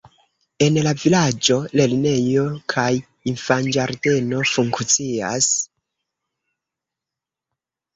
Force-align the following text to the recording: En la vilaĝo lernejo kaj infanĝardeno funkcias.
En 0.67 0.77
la 0.87 0.93
vilaĝo 1.03 1.57
lernejo 1.81 2.47
kaj 2.75 2.87
infanĝardeno 3.35 4.43
funkcias. 4.57 5.55